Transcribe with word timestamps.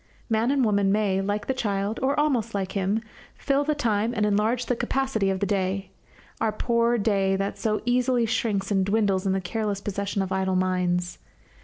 Man 0.29 0.49
and 0.49 0.65
woman 0.65 0.91
may, 0.91 1.21
like 1.21 1.45
the 1.45 1.53
child, 1.53 1.99
or 2.01 2.19
almost 2.19 2.55
like 2.55 2.71
him, 2.71 3.03
fill 3.35 3.63
the 3.63 3.75
time 3.75 4.15
and 4.15 4.25
enlarge 4.25 4.65
the 4.65 4.75
capacity 4.75 5.29
of 5.29 5.41
the 5.41 5.45
day 5.45 5.91
our 6.39 6.51
poor 6.51 6.97
day 6.97 7.35
that 7.35 7.59
so 7.59 7.83
easily 7.85 8.25
shrinks 8.25 8.71
and 8.71 8.83
dwindles 8.83 9.27
in 9.27 9.33
the 9.33 9.39
careless 9.41 9.79
possession 9.79 10.23
of 10.23 10.31
idle 10.31 10.55
minds. 10.55 11.19